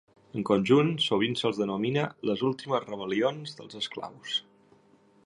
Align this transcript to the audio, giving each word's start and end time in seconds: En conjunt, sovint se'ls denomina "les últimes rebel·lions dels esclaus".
En 0.39 0.45
conjunt, 0.49 0.87
sovint 1.07 1.37
se'ls 1.41 1.59
denomina 1.63 2.07
"les 2.31 2.43
últimes 2.49 2.87
rebel·lions 2.89 3.55
dels 3.61 3.81
esclaus". 3.85 4.39